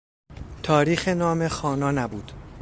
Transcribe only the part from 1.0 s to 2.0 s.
نامه خوانا